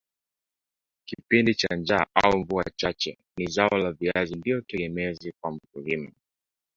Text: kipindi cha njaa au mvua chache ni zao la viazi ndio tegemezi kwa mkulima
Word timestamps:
kipindi 1.05 1.55
cha 1.55 1.75
njaa 1.75 2.07
au 2.13 2.37
mvua 2.37 2.63
chache 2.75 3.17
ni 3.37 3.47
zao 3.47 3.69
la 3.77 3.91
viazi 3.91 4.35
ndio 4.35 4.61
tegemezi 4.61 5.31
kwa 5.41 5.51
mkulima 5.51 6.11